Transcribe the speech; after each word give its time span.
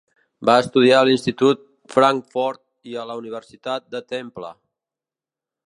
Va 0.49 0.53
estudiar 0.61 0.95
a 1.01 1.05
l'institut 1.09 1.61
Frankford 1.95 2.63
i 2.93 2.97
a 3.03 3.05
la 3.11 3.19
Universitat 3.21 3.87
de 3.97 4.03
Temple. 4.15 4.51